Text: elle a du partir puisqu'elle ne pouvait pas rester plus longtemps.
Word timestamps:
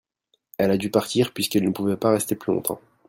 elle 0.57 0.71
a 0.71 0.77
du 0.77 0.89
partir 0.89 1.31
puisqu'elle 1.31 1.63
ne 1.63 1.69
pouvait 1.69 1.95
pas 1.95 2.09
rester 2.09 2.35
plus 2.35 2.51
longtemps. 2.51 2.81